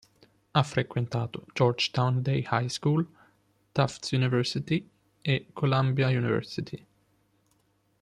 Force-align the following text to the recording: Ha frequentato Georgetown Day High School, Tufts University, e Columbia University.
Ha 0.55 0.63
frequentato 0.63 1.45
Georgetown 1.53 2.23
Day 2.23 2.41
High 2.41 2.69
School, 2.69 3.05
Tufts 3.75 4.11
University, 4.13 4.89
e 5.23 5.45
Columbia 5.53 6.07
University. 6.09 6.83